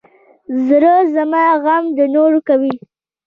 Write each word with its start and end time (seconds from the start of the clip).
زړه 0.67 0.95
زما 1.15 1.45
غم 1.63 1.83
د 1.97 1.99
نورو 2.15 2.39
کوي. 2.47 2.73